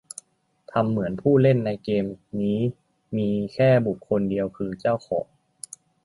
[0.71, 2.05] ทำเหมือนผู้เล่นในเกม
[2.39, 2.57] นี้
[3.17, 5.27] มีแค่บุคคลเดียวคือเจ้าของ